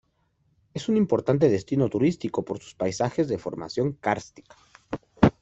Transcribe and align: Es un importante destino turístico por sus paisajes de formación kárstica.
Es 0.73 0.89
un 0.89 0.97
importante 0.97 1.47
destino 1.47 1.87
turístico 1.87 2.43
por 2.43 2.57
sus 2.59 2.73
paisajes 2.73 3.27
de 3.27 3.37
formación 3.37 3.93
kárstica. 4.01 4.55